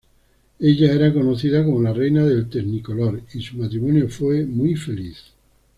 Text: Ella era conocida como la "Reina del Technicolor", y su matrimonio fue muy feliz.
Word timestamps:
Ella 0.59 0.93
era 0.93 1.13
conocida 1.13 1.63
como 1.63 1.79
la 1.79 1.93
"Reina 1.93 2.25
del 2.25 2.49
Technicolor", 2.49 3.21
y 3.35 3.39
su 3.43 3.57
matrimonio 3.57 4.09
fue 4.09 4.47
muy 4.47 4.73
feliz. 4.75 5.25